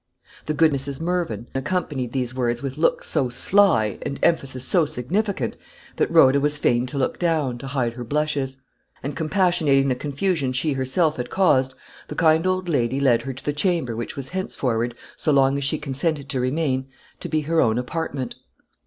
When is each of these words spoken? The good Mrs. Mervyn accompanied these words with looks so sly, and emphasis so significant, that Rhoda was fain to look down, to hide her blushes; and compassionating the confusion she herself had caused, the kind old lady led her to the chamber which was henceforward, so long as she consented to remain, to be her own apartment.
The 0.47 0.55
good 0.55 0.71
Mrs. 0.71 0.99
Mervyn 0.99 1.45
accompanied 1.53 2.11
these 2.11 2.33
words 2.33 2.63
with 2.63 2.75
looks 2.75 3.07
so 3.07 3.29
sly, 3.29 3.99
and 4.01 4.19
emphasis 4.23 4.65
so 4.65 4.87
significant, 4.87 5.57
that 5.97 6.09
Rhoda 6.09 6.39
was 6.39 6.57
fain 6.57 6.87
to 6.87 6.97
look 6.97 7.19
down, 7.19 7.59
to 7.59 7.67
hide 7.67 7.93
her 7.93 8.03
blushes; 8.03 8.57
and 9.03 9.15
compassionating 9.15 9.89
the 9.89 9.93
confusion 9.95 10.53
she 10.53 10.73
herself 10.73 11.17
had 11.17 11.29
caused, 11.29 11.75
the 12.07 12.15
kind 12.15 12.47
old 12.47 12.67
lady 12.67 12.99
led 12.99 13.21
her 13.21 13.33
to 13.33 13.45
the 13.45 13.53
chamber 13.53 13.95
which 13.95 14.15
was 14.15 14.29
henceforward, 14.29 14.97
so 15.17 15.31
long 15.31 15.55
as 15.59 15.63
she 15.63 15.77
consented 15.77 16.29
to 16.29 16.39
remain, 16.41 16.87
to 17.19 17.29
be 17.29 17.41
her 17.41 17.61
own 17.61 17.77
apartment. 17.77 18.37